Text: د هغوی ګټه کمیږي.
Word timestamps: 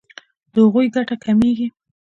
د 0.53 0.55
هغوی 0.65 0.87
ګټه 0.95 1.15
کمیږي. 1.23 1.67